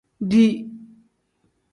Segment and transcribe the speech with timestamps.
[0.29, 0.53] Dii.